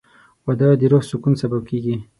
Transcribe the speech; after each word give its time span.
•واده 0.45 0.67
د 0.79 0.83
روح 0.91 1.03
د 1.05 1.07
سکون 1.09 1.33
سبب 1.41 1.61
کېږي. 1.69 1.95